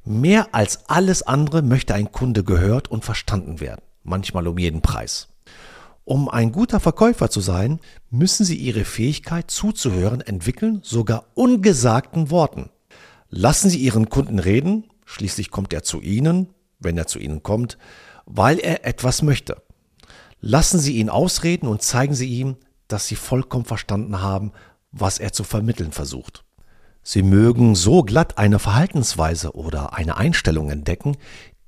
Mehr 0.05 0.49
als 0.53 0.89
alles 0.89 1.23
andere 1.23 1.61
möchte 1.61 1.93
ein 1.93 2.11
Kunde 2.11 2.43
gehört 2.43 2.89
und 2.89 3.03
verstanden 3.03 3.59
werden 3.59 3.81
manchmal 4.09 4.47
um 4.47 4.57
jeden 4.57 4.81
Preis. 4.81 5.27
Um 6.03 6.27
ein 6.27 6.51
guter 6.51 6.79
Verkäufer 6.79 7.29
zu 7.29 7.39
sein, 7.39 7.79
müssen 8.09 8.43
Sie 8.43 8.55
Ihre 8.55 8.83
Fähigkeit 8.83 9.51
zuzuhören 9.51 10.21
entwickeln, 10.21 10.79
sogar 10.83 11.25
ungesagten 11.35 12.31
Worten. 12.31 12.71
Lassen 13.29 13.69
Sie 13.69 13.77
Ihren 13.77 14.09
Kunden 14.09 14.39
reden, 14.39 14.85
schließlich 15.09 15.49
kommt 15.49 15.73
er 15.73 15.81
zu 15.83 16.01
Ihnen, 16.01 16.53
wenn 16.79 16.97
er 16.97 17.07
zu 17.07 17.17
Ihnen 17.17 17.41
kommt, 17.41 17.77
weil 18.25 18.59
er 18.59 18.85
etwas 18.85 19.23
möchte. 19.23 19.63
Lassen 20.39 20.79
Sie 20.79 20.97
ihn 20.97 21.09
ausreden 21.09 21.67
und 21.67 21.81
zeigen 21.81 22.13
Sie 22.13 22.27
ihm, 22.27 22.57
dass 22.87 23.07
Sie 23.07 23.15
vollkommen 23.15 23.65
verstanden 23.65 24.21
haben, 24.21 24.51
was 24.91 25.17
er 25.17 25.33
zu 25.33 25.43
vermitteln 25.43 25.91
versucht. 25.91 26.45
Sie 27.01 27.23
mögen 27.23 27.73
so 27.75 28.03
glatt 28.03 28.37
eine 28.37 28.59
Verhaltensweise 28.59 29.55
oder 29.55 29.93
eine 29.93 30.17
Einstellung 30.17 30.69
entdecken, 30.69 31.17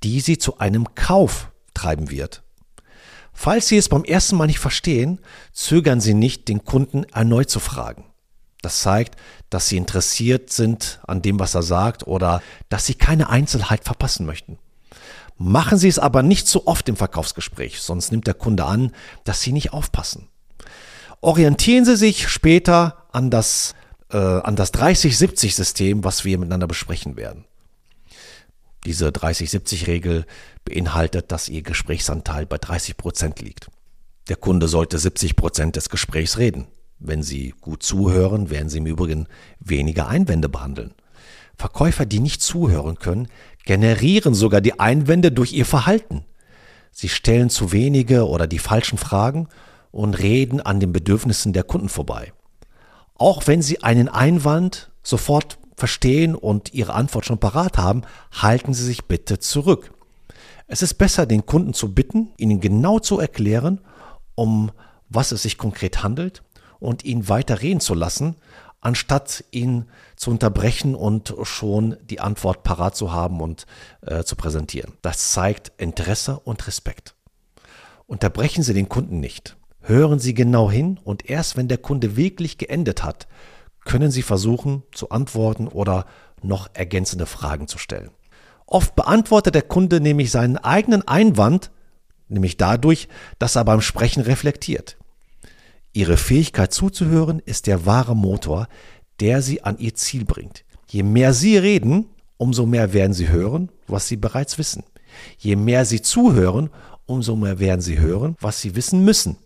die 0.04 0.20
Sie 0.20 0.38
zu 0.38 0.58
einem 0.58 0.94
Kauf 0.94 1.50
treiben 1.74 2.10
wird. 2.10 2.44
Falls 3.32 3.66
Sie 3.66 3.76
es 3.76 3.88
beim 3.88 4.04
ersten 4.04 4.36
Mal 4.36 4.46
nicht 4.46 4.60
verstehen, 4.60 5.18
zögern 5.52 6.00
Sie 6.00 6.14
nicht, 6.14 6.48
den 6.48 6.64
Kunden 6.64 7.04
erneut 7.04 7.50
zu 7.50 7.58
fragen. 7.58 8.04
Das 8.62 8.80
zeigt, 8.80 9.16
dass 9.50 9.68
Sie 9.68 9.76
interessiert 9.76 10.50
sind 10.50 11.00
an 11.06 11.20
dem, 11.20 11.38
was 11.38 11.54
er 11.54 11.62
sagt 11.62 12.06
oder 12.06 12.40
dass 12.68 12.86
Sie 12.86 12.94
keine 12.94 13.28
Einzelheit 13.28 13.84
verpassen 13.84 14.24
möchten. 14.24 14.58
Machen 15.36 15.76
Sie 15.76 15.88
es 15.88 15.98
aber 15.98 16.22
nicht 16.22 16.46
zu 16.46 16.68
oft 16.68 16.88
im 16.88 16.96
Verkaufsgespräch, 16.96 17.80
sonst 17.80 18.12
nimmt 18.12 18.28
der 18.28 18.34
Kunde 18.34 18.64
an, 18.64 18.92
dass 19.24 19.42
Sie 19.42 19.52
nicht 19.52 19.72
aufpassen. 19.72 20.28
Orientieren 21.20 21.84
Sie 21.84 21.96
sich 21.96 22.28
später 22.28 23.08
an 23.10 23.30
das, 23.30 23.74
äh, 24.10 24.16
an 24.16 24.54
das 24.54 24.72
30-70-System, 24.72 26.04
was 26.04 26.24
wir 26.24 26.38
miteinander 26.38 26.68
besprechen 26.68 27.16
werden. 27.16 27.44
Diese 28.84 29.08
30-70-Regel 29.08 30.26
beinhaltet, 30.64 31.32
dass 31.32 31.48
Ihr 31.48 31.62
Gesprächsanteil 31.62 32.46
bei 32.46 32.58
30 32.58 32.96
Prozent 32.96 33.40
liegt. 33.40 33.68
Der 34.28 34.36
Kunde 34.36 34.68
sollte 34.68 34.98
70 34.98 35.34
Prozent 35.34 35.74
des 35.74 35.88
Gesprächs 35.88 36.38
reden. 36.38 36.68
Wenn 37.04 37.24
Sie 37.24 37.52
gut 37.60 37.82
zuhören, 37.82 38.48
werden 38.48 38.68
Sie 38.68 38.78
im 38.78 38.86
Übrigen 38.86 39.26
weniger 39.58 40.06
Einwände 40.06 40.48
behandeln. 40.48 40.94
Verkäufer, 41.56 42.06
die 42.06 42.20
nicht 42.20 42.40
zuhören 42.40 42.96
können, 42.96 43.26
generieren 43.64 44.34
sogar 44.34 44.60
die 44.60 44.78
Einwände 44.78 45.32
durch 45.32 45.52
ihr 45.52 45.66
Verhalten. 45.66 46.24
Sie 46.92 47.08
stellen 47.08 47.50
zu 47.50 47.72
wenige 47.72 48.28
oder 48.28 48.46
die 48.46 48.60
falschen 48.60 48.98
Fragen 48.98 49.48
und 49.90 50.14
reden 50.14 50.60
an 50.60 50.78
den 50.78 50.92
Bedürfnissen 50.92 51.52
der 51.52 51.64
Kunden 51.64 51.88
vorbei. 51.88 52.32
Auch 53.16 53.48
wenn 53.48 53.62
Sie 53.62 53.82
einen 53.82 54.08
Einwand 54.08 54.92
sofort 55.02 55.58
verstehen 55.76 56.36
und 56.36 56.72
Ihre 56.72 56.94
Antwort 56.94 57.26
schon 57.26 57.38
parat 57.38 57.78
haben, 57.78 58.02
halten 58.30 58.74
Sie 58.74 58.84
sich 58.84 59.06
bitte 59.06 59.40
zurück. 59.40 59.92
Es 60.68 60.82
ist 60.82 60.94
besser, 60.94 61.26
den 61.26 61.46
Kunden 61.46 61.74
zu 61.74 61.92
bitten, 61.92 62.28
Ihnen 62.36 62.60
genau 62.60 63.00
zu 63.00 63.18
erklären, 63.18 63.80
um 64.36 64.70
was 65.08 65.32
es 65.32 65.42
sich 65.42 65.58
konkret 65.58 66.04
handelt 66.04 66.44
und 66.82 67.04
ihn 67.04 67.28
weiter 67.28 67.62
reden 67.62 67.80
zu 67.80 67.94
lassen, 67.94 68.36
anstatt 68.80 69.44
ihn 69.52 69.86
zu 70.16 70.30
unterbrechen 70.30 70.94
und 70.94 71.34
schon 71.44 71.96
die 72.02 72.20
Antwort 72.20 72.64
parat 72.64 72.96
zu 72.96 73.12
haben 73.12 73.40
und 73.40 73.66
äh, 74.02 74.24
zu 74.24 74.36
präsentieren. 74.36 74.92
Das 75.02 75.32
zeigt 75.32 75.72
Interesse 75.78 76.40
und 76.40 76.66
Respekt. 76.66 77.14
Unterbrechen 78.06 78.62
Sie 78.62 78.74
den 78.74 78.88
Kunden 78.88 79.20
nicht. 79.20 79.56
Hören 79.80 80.18
Sie 80.18 80.34
genau 80.34 80.70
hin 80.70 80.98
und 81.02 81.30
erst 81.30 81.56
wenn 81.56 81.68
der 81.68 81.78
Kunde 81.78 82.16
wirklich 82.16 82.58
geendet 82.58 83.02
hat, 83.02 83.26
können 83.84 84.10
Sie 84.10 84.22
versuchen 84.22 84.82
zu 84.92 85.10
antworten 85.10 85.68
oder 85.68 86.06
noch 86.42 86.68
ergänzende 86.74 87.26
Fragen 87.26 87.68
zu 87.68 87.78
stellen. 87.78 88.10
Oft 88.66 88.96
beantwortet 88.96 89.54
der 89.54 89.62
Kunde 89.62 90.00
nämlich 90.00 90.30
seinen 90.30 90.56
eigenen 90.56 91.06
Einwand, 91.06 91.70
nämlich 92.28 92.56
dadurch, 92.56 93.08
dass 93.38 93.56
er 93.56 93.64
beim 93.64 93.80
Sprechen 93.80 94.22
reflektiert. 94.22 94.96
Ihre 95.92 96.16
Fähigkeit 96.16 96.72
zuzuhören 96.72 97.40
ist 97.40 97.66
der 97.66 97.84
wahre 97.84 98.16
Motor, 98.16 98.68
der 99.20 99.42
Sie 99.42 99.62
an 99.62 99.78
Ihr 99.78 99.94
Ziel 99.94 100.24
bringt. 100.24 100.64
Je 100.88 101.02
mehr 101.02 101.34
Sie 101.34 101.56
reden, 101.58 102.06
umso 102.38 102.66
mehr 102.66 102.92
werden 102.92 103.12
Sie 103.12 103.28
hören, 103.28 103.70
was 103.86 104.08
Sie 104.08 104.16
bereits 104.16 104.58
wissen. 104.58 104.84
Je 105.38 105.56
mehr 105.56 105.84
Sie 105.84 106.00
zuhören, 106.00 106.70
umso 107.06 107.36
mehr 107.36 107.58
werden 107.58 107.82
Sie 107.82 107.98
hören, 107.98 108.36
was 108.40 108.60
Sie 108.60 108.74
wissen 108.74 109.04
müssen. 109.04 109.36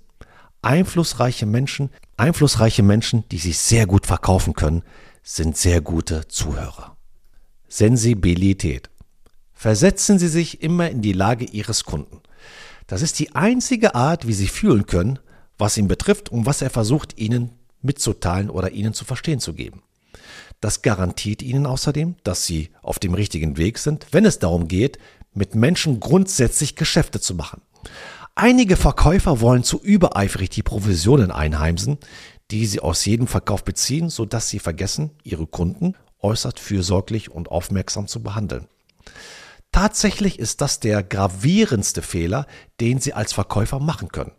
Einflussreiche 0.62 1.46
Menschen, 1.46 1.90
einflussreiche 2.16 2.82
Menschen, 2.82 3.24
die 3.30 3.38
sich 3.38 3.58
sehr 3.58 3.86
gut 3.86 4.06
verkaufen 4.06 4.54
können, 4.54 4.82
sind 5.22 5.56
sehr 5.56 5.80
gute 5.80 6.28
Zuhörer. 6.28 6.96
Sensibilität. 7.68 8.88
Versetzen 9.52 10.18
Sie 10.18 10.28
sich 10.28 10.62
immer 10.62 10.90
in 10.90 11.02
die 11.02 11.12
Lage 11.12 11.44
Ihres 11.44 11.84
Kunden. 11.84 12.20
Das 12.86 13.02
ist 13.02 13.18
die 13.18 13.34
einzige 13.34 13.96
Art, 13.96 14.26
wie 14.28 14.32
Sie 14.32 14.46
fühlen 14.46 14.86
können, 14.86 15.18
was 15.58 15.76
ihn 15.76 15.88
betrifft 15.88 16.30
und 16.30 16.46
was 16.46 16.62
er 16.62 16.70
versucht, 16.70 17.18
Ihnen 17.18 17.50
mitzuteilen 17.82 18.50
oder 18.50 18.70
Ihnen 18.72 18.92
zu 18.92 19.04
verstehen 19.04 19.40
zu 19.40 19.54
geben. 19.54 19.82
Das 20.60 20.82
garantiert 20.82 21.42
Ihnen 21.42 21.66
außerdem, 21.66 22.16
dass 22.24 22.46
Sie 22.46 22.70
auf 22.82 22.98
dem 22.98 23.14
richtigen 23.14 23.56
Weg 23.56 23.78
sind, 23.78 24.06
wenn 24.12 24.24
es 24.24 24.38
darum 24.38 24.68
geht, 24.68 24.98
mit 25.32 25.54
Menschen 25.54 26.00
grundsätzlich 26.00 26.76
Geschäfte 26.76 27.20
zu 27.20 27.34
machen. 27.34 27.60
Einige 28.34 28.76
Verkäufer 28.76 29.40
wollen 29.40 29.64
zu 29.64 29.80
übereifrig 29.80 30.50
die 30.50 30.62
Provisionen 30.62 31.30
einheimsen, 31.30 31.98
die 32.50 32.66
sie 32.66 32.80
aus 32.80 33.04
jedem 33.04 33.26
Verkauf 33.26 33.64
beziehen, 33.64 34.08
sodass 34.08 34.48
sie 34.48 34.58
vergessen, 34.58 35.10
ihre 35.22 35.46
Kunden 35.46 35.94
äußerst 36.20 36.60
fürsorglich 36.60 37.30
und 37.30 37.50
aufmerksam 37.50 38.08
zu 38.08 38.22
behandeln. 38.22 38.68
Tatsächlich 39.72 40.38
ist 40.38 40.60
das 40.60 40.80
der 40.80 41.02
gravierendste 41.02 42.02
Fehler, 42.02 42.46
den 42.80 42.98
Sie 42.98 43.12
als 43.12 43.32
Verkäufer 43.32 43.78
machen 43.78 44.08
können. 44.08 44.32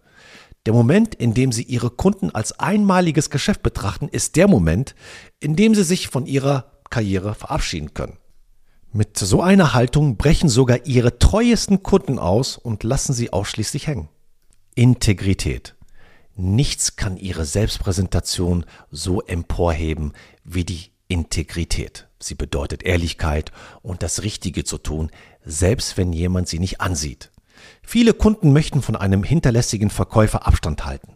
Der 0.67 0.73
Moment, 0.73 1.15
in 1.15 1.33
dem 1.33 1.53
Sie 1.53 1.63
Ihre 1.63 1.89
Kunden 1.89 2.29
als 2.35 2.59
einmaliges 2.59 3.29
Geschäft 3.29 3.63
betrachten, 3.63 4.09
ist 4.09 4.35
der 4.35 4.49
Moment, 4.49 4.95
in 5.39 5.55
dem 5.55 5.73
Sie 5.73 5.85
sich 5.85 6.09
von 6.09 6.25
Ihrer 6.25 6.73
Karriere 6.89 7.35
verabschieden 7.35 7.93
können. 7.93 8.17
Mit 8.91 9.17
so 9.17 9.41
einer 9.41 9.73
Haltung 9.73 10.17
brechen 10.17 10.49
sogar 10.49 10.85
Ihre 10.85 11.19
treuesten 11.19 11.83
Kunden 11.83 12.19
aus 12.19 12.57
und 12.57 12.83
lassen 12.83 13.13
Sie 13.13 13.31
ausschließlich 13.31 13.87
hängen. 13.87 14.09
Integrität. 14.75 15.75
Nichts 16.35 16.97
kann 16.97 17.15
Ihre 17.15 17.45
Selbstpräsentation 17.45 18.65
so 18.91 19.21
emporheben 19.21 20.11
wie 20.43 20.65
die 20.65 20.91
Integrität. 21.07 22.09
Sie 22.19 22.35
bedeutet 22.35 22.83
Ehrlichkeit 22.83 23.53
und 23.83 24.03
das 24.03 24.21
Richtige 24.21 24.65
zu 24.65 24.79
tun, 24.79 25.11
selbst 25.45 25.95
wenn 25.95 26.11
jemand 26.11 26.49
Sie 26.49 26.59
nicht 26.59 26.81
ansieht. 26.81 27.31
Viele 27.89 28.13
Kunden 28.13 28.51
möchten 28.51 28.81
von 28.81 28.97
einem 28.97 29.23
hinterlässigen 29.23 29.89
Verkäufer 29.89 30.45
Abstand 30.45 30.83
halten. 30.83 31.13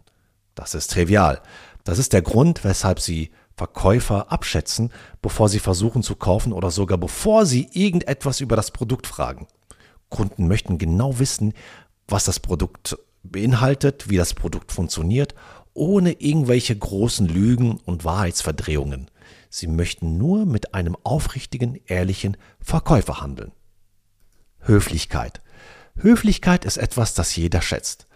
Das 0.54 0.72
ist 0.72 0.90
trivial. 0.90 1.42
Das 1.84 1.98
ist 1.98 2.14
der 2.14 2.22
Grund, 2.22 2.64
weshalb 2.64 2.98
sie 2.98 3.30
Verkäufer 3.54 4.32
abschätzen, 4.32 4.90
bevor 5.20 5.50
sie 5.50 5.58
versuchen 5.58 6.02
zu 6.02 6.16
kaufen 6.16 6.54
oder 6.54 6.70
sogar 6.70 6.96
bevor 6.96 7.44
sie 7.44 7.68
irgendetwas 7.74 8.40
über 8.40 8.56
das 8.56 8.70
Produkt 8.70 9.06
fragen. 9.06 9.48
Kunden 10.08 10.48
möchten 10.48 10.78
genau 10.78 11.18
wissen, 11.18 11.52
was 12.08 12.24
das 12.24 12.40
Produkt 12.40 12.96
beinhaltet, 13.22 14.08
wie 14.08 14.16
das 14.16 14.32
Produkt 14.32 14.72
funktioniert, 14.72 15.34
ohne 15.74 16.22
irgendwelche 16.22 16.74
großen 16.74 17.28
Lügen 17.28 17.80
und 17.84 18.06
Wahrheitsverdrehungen. 18.06 19.10
Sie 19.50 19.66
möchten 19.66 20.16
nur 20.16 20.46
mit 20.46 20.72
einem 20.72 20.96
aufrichtigen, 21.02 21.78
ehrlichen 21.84 22.38
Verkäufer 22.60 23.20
handeln. 23.20 23.52
Höflichkeit. 24.60 25.42
Höflichkeit 25.96 26.64
ist 26.64 26.76
etwas, 26.76 27.14
das 27.14 27.36
jeder 27.36 27.62
schätzt. 27.62 28.06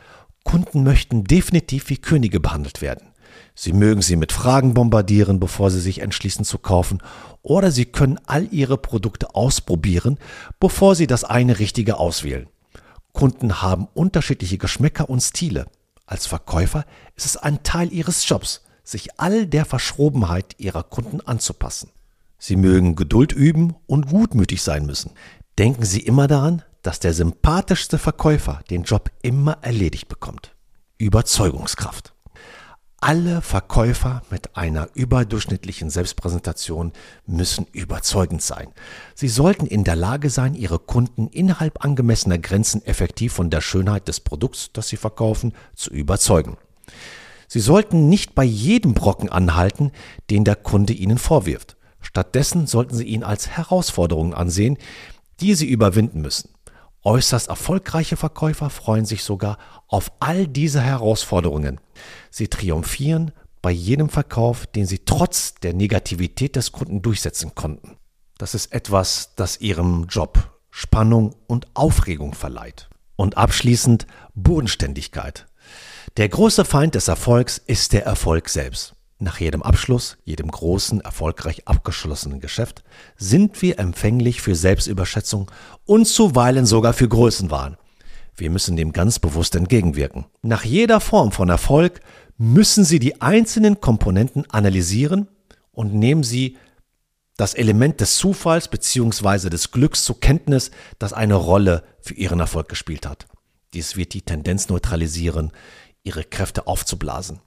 Kunden 0.45 0.85
möchten 0.85 1.25
definitiv 1.25 1.89
wie 1.89 1.99
Könige 1.99 2.41
behandelt 2.41 2.81
werden. 2.81 3.09
Sie 3.55 3.73
mögen 3.73 4.03
sie 4.03 4.17
mit 4.17 4.33
Fragen 4.33 4.75
bombardieren, 4.75 5.41
bevor 5.41 5.71
sie 5.71 5.81
sich 5.81 6.01
entschließen 6.01 6.45
zu 6.45 6.59
kaufen, 6.59 7.03
oder 7.43 7.71
sie 7.71 7.87
können 7.87 8.21
all 8.27 8.49
ihre 8.53 8.77
Produkte 8.77 9.35
ausprobieren, 9.35 10.19
bevor 10.61 10.95
sie 10.95 11.07
das 11.07 11.25
eine 11.25 11.59
Richtige 11.59 11.97
auswählen. 11.99 12.49
Kunden 13.13 13.63
haben 13.63 13.89
unterschiedliche 13.95 14.59
Geschmäcker 14.59 15.09
und 15.09 15.21
Stile. 15.21 15.67
Als 16.05 16.27
Verkäufer 16.27 16.85
ist 17.17 17.27
es 17.27 17.37
ein 17.37 17.63
Teil 17.63 17.93
ihres 17.93 18.29
Jobs, 18.29 18.63
sich 18.85 19.19
all 19.19 19.47
der 19.47 19.65
Verschrobenheit 19.65 20.55
ihrer 20.59 20.83
Kunden 20.83 21.21
anzupassen. 21.23 21.91
Sie 22.39 22.57
mögen 22.57 22.95
Geduld 22.95 23.33
üben 23.33 23.75
und 23.87 24.09
gutmütig 24.09 24.63
sein 24.63 24.87
müssen. 24.87 25.13
Denken 25.59 25.85
Sie 25.85 26.01
immer 26.01 26.29
daran, 26.29 26.63
dass 26.87 27.01
der 27.01 27.13
sympathischste 27.13 27.99
Verkäufer 27.99 28.61
den 28.71 28.85
Job 28.85 29.11
immer 29.21 29.59
erledigt 29.63 30.09
bekommt. 30.09 30.55
Überzeugungskraft. 30.99 32.15
Alle 33.01 33.43
Verkäufer 33.43 34.23
mit 34.31 34.57
einer 34.57 34.89
überdurchschnittlichen 34.95 35.91
Selbstpräsentation 35.91 36.93
müssen 37.27 37.67
überzeugend 37.73 38.41
sein. 38.41 38.69
Sie 39.17 39.29
sollten 39.29 39.67
in 39.67 39.83
der 39.83 39.97
Lage 39.97 40.31
sein, 40.31 40.55
ihre 40.55 40.79
Kunden 40.79 41.27
innerhalb 41.27 41.85
angemessener 41.85 42.39
Grenzen 42.39 42.85
effektiv 42.85 43.33
von 43.33 43.51
der 43.51 43.61
Schönheit 43.61 44.07
des 44.07 44.21
Produkts, 44.21 44.71
das 44.73 44.89
sie 44.89 44.97
verkaufen, 44.97 45.55
zu 45.75 45.91
überzeugen. 45.91 46.57
Sie 47.49 47.61
sollten 47.61 48.09
nicht 48.09 48.37
bei 48.37 48.45
jedem 48.45 48.95
Brocken 48.95 49.29
anhalten, 49.29 49.91
den 50.31 50.45
der 50.45 50.57
Kunde 50.57 50.93
ihnen 50.93 51.19
vorwirft. 51.19 51.77
Stattdessen 52.01 52.69
sollten 52.69 52.95
sie 52.95 53.05
ihn 53.05 53.25
als 53.25 53.49
Herausforderungen 53.49 54.35
ansehen, 54.35 54.79
die 55.41 55.55
sie 55.55 55.67
überwinden 55.69 56.23
müssen. 56.23 56.56
Äußerst 57.07 57.47
erfolgreiche 57.47 58.17
Verkäufer 58.17 58.69
freuen 58.69 59.05
sich 59.05 59.23
sogar 59.23 59.59
auf 59.87 60.11
all 60.19 60.49
diese 60.49 60.81
Herausforderungen. 60.81 61.81
Sie 62.33 62.49
triumphieren 62.49 63.31
bei 63.63 63.71
jedem 63.71 64.09
Verkauf, 64.09 64.67
den 64.67 64.87
sie 64.87 64.99
trotz 65.05 65.55
der 65.55 65.73
Negativität 65.73 66.57
des 66.57 66.73
Kunden 66.73 67.03
durchsetzen 67.03 67.55
konnten. 67.55 67.97
Das 68.39 68.57
ist 68.57 68.73
etwas, 68.73 69.37
das 69.37 69.61
ihrem 69.61 70.09
Job 70.09 70.59
Spannung 70.73 71.37
und 71.47 71.69
Aufregung 71.75 72.35
verleiht. 72.35 72.89
Und 73.15 73.37
abschließend 73.37 74.09
Bodenständigkeit. 74.35 75.47
Der 76.17 76.29
große 76.29 76.65
Feind 76.65 76.97
des 76.97 77.07
Erfolgs 77.07 77.57
ist 77.59 77.93
der 77.93 78.05
Erfolg 78.05 78.49
selbst. 78.49 78.96
Nach 79.19 79.41
jedem 79.41 79.63
Abschluss, 79.63 80.19
jedem 80.25 80.51
großen, 80.51 81.01
erfolgreich 81.01 81.67
abgeschlossenen 81.67 82.41
Geschäft 82.41 82.85
sind 83.17 83.63
wir 83.63 83.79
empfänglich 83.79 84.43
für 84.43 84.55
Selbstüberschätzung 84.55 85.51
und 85.87 86.07
zuweilen 86.07 86.67
sogar 86.67 86.93
für 86.93 87.09
Größenwahn. 87.09 87.79
Wir 88.37 88.51
müssen 88.51 88.77
dem 88.77 88.93
ganz 88.93 89.19
bewusst 89.19 89.55
entgegenwirken. 89.55 90.27
Nach 90.43 90.65
jeder 90.65 91.01
Form 91.01 91.33
von 91.33 91.49
Erfolg 91.49 92.01
müssen 92.37 92.85
Sie 92.85 92.99
die 92.99 93.23
einzelnen 93.23 93.81
Komponenten 93.81 94.45
analysieren 94.51 95.29
und 95.73 95.95
nehmen 95.95 96.23
Sie 96.23 96.59
das 97.39 97.55
Element 97.55 98.03
des 98.03 98.17
Zufalls 98.17 98.69
bzw. 98.69 99.49
des 99.49 99.71
Glücks 99.71 100.05
zur 100.05 100.21
Kenntnis, 100.21 100.71
das 100.99 101.15
eine 101.15 101.37
Rolle 101.37 101.85
für 102.03 102.15
Ihren 102.15 102.41
Erfolg 102.41 102.69
gespielt 102.69 103.07
hat. 103.07 103.27
Dies 103.73 103.97
wird 103.97 104.13
die 104.13 104.23
Tendenz 104.23 104.69
neutralisieren, 104.69 105.53
Ihre 106.03 106.25
Kräfte 106.25 106.67
aufzublasen. 106.67 107.41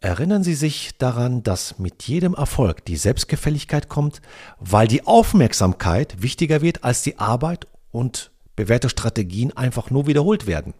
Erinnern 0.00 0.44
Sie 0.44 0.54
sich 0.54 0.98
daran, 0.98 1.42
dass 1.42 1.78
mit 1.78 2.02
jedem 2.02 2.34
Erfolg 2.34 2.84
die 2.84 2.96
Selbstgefälligkeit 2.96 3.88
kommt, 3.88 4.20
weil 4.60 4.88
die 4.88 5.06
Aufmerksamkeit 5.06 6.22
wichtiger 6.22 6.60
wird 6.60 6.84
als 6.84 7.02
die 7.02 7.18
Arbeit 7.18 7.66
und 7.92 8.30
bewährte 8.56 8.90
Strategien 8.90 9.56
einfach 9.56 9.90
nur 9.90 10.06
wiederholt 10.06 10.46
werden. 10.46 10.74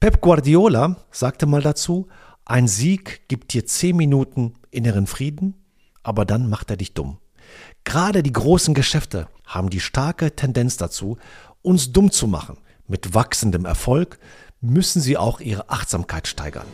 Pep 0.00 0.20
Guardiola 0.20 0.96
sagte 1.10 1.46
mal 1.46 1.62
dazu, 1.62 2.08
ein 2.44 2.68
Sieg 2.68 3.26
gibt 3.28 3.54
dir 3.54 3.64
zehn 3.64 3.96
Minuten 3.96 4.54
inneren 4.70 5.06
Frieden, 5.06 5.54
aber 6.02 6.26
dann 6.26 6.50
macht 6.50 6.70
er 6.70 6.76
dich 6.76 6.92
dumm. 6.92 7.18
Gerade 7.84 8.22
die 8.22 8.32
großen 8.32 8.74
Geschäfte 8.74 9.28
haben 9.46 9.70
die 9.70 9.80
starke 9.80 10.36
Tendenz 10.36 10.76
dazu, 10.76 11.16
uns 11.62 11.92
dumm 11.92 12.10
zu 12.10 12.26
machen. 12.26 12.58
Mit 12.86 13.14
wachsendem 13.14 13.64
Erfolg 13.64 14.18
müssen 14.60 15.00
sie 15.00 15.16
auch 15.16 15.40
ihre 15.40 15.70
Achtsamkeit 15.70 16.26
steigern. 16.28 16.66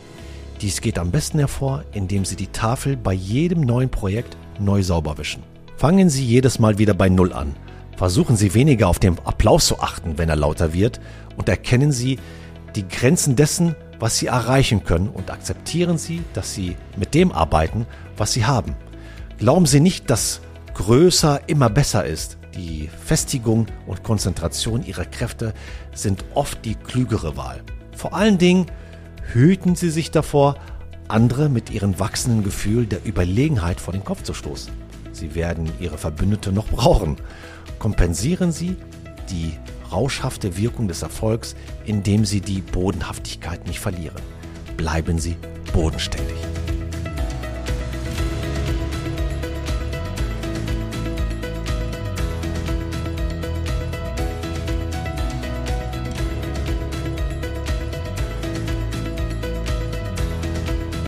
Dies 0.61 0.81
geht 0.81 0.99
am 0.99 1.09
besten 1.09 1.39
hervor, 1.39 1.85
indem 1.93 2.25
Sie 2.25 2.35
die 2.35 2.47
Tafel 2.47 2.97
bei 2.97 3.13
jedem 3.13 3.61
neuen 3.61 3.89
Projekt 3.89 4.35
neu 4.59 4.83
sauber 4.83 5.17
wischen. 5.17 5.41
Fangen 5.77 6.09
Sie 6.09 6.25
jedes 6.25 6.59
Mal 6.59 6.77
wieder 6.77 6.93
bei 6.93 7.07
Null 7.07 7.31
an. 7.31 7.55
Versuchen 7.95 8.35
Sie 8.35 8.53
weniger 8.53 8.89
auf 8.89 8.99
den 8.99 9.17
Applaus 9.19 9.67
zu 9.67 9.79
achten, 9.79 10.17
wenn 10.17 10.27
er 10.27 10.35
lauter 10.35 10.73
wird, 10.73 10.99
und 11.37 11.47
erkennen 11.47 11.93
Sie 11.93 12.19
die 12.75 12.85
Grenzen 12.85 13.37
dessen, 13.37 13.73
was 13.99 14.17
Sie 14.17 14.27
erreichen 14.27 14.83
können, 14.83 15.07
und 15.07 15.31
akzeptieren 15.31 15.97
Sie, 15.97 16.23
dass 16.33 16.53
Sie 16.53 16.75
mit 16.97 17.13
dem 17.13 17.31
arbeiten, 17.31 17.85
was 18.17 18.33
Sie 18.33 18.45
haben. 18.45 18.75
Glauben 19.37 19.65
Sie 19.65 19.79
nicht, 19.79 20.09
dass 20.09 20.41
größer 20.73 21.39
immer 21.47 21.69
besser 21.69 22.03
ist. 22.03 22.37
Die 22.57 22.89
Festigung 23.05 23.67
und 23.87 24.03
Konzentration 24.03 24.83
Ihrer 24.83 25.05
Kräfte 25.05 25.53
sind 25.93 26.25
oft 26.33 26.65
die 26.65 26.75
klügere 26.75 27.37
Wahl. 27.37 27.61
Vor 27.95 28.13
allen 28.13 28.37
Dingen 28.37 28.65
hüten 29.33 29.75
sie 29.75 29.89
sich 29.89 30.11
davor, 30.11 30.55
andere 31.07 31.49
mit 31.49 31.69
ihrem 31.69 31.99
wachsenden 31.99 32.43
Gefühl 32.43 32.85
der 32.85 33.05
Überlegenheit 33.05 33.81
vor 33.81 33.93
den 33.93 34.03
Kopf 34.03 34.23
zu 34.23 34.33
stoßen. 34.33 34.71
Sie 35.11 35.35
werden 35.35 35.71
ihre 35.79 35.97
Verbündete 35.97 36.51
noch 36.51 36.67
brauchen. 36.67 37.17
Kompensieren 37.77 38.51
Sie 38.51 38.75
die 39.29 39.53
rauschhafte 39.91 40.57
Wirkung 40.57 40.87
des 40.87 41.01
Erfolgs, 41.01 41.55
indem 41.85 42.25
Sie 42.25 42.41
die 42.41 42.61
Bodenhaftigkeit 42.61 43.67
nicht 43.67 43.79
verlieren. 43.79 44.21
Bleiben 44.77 45.19
Sie 45.19 45.35
bodenständig. 45.73 46.48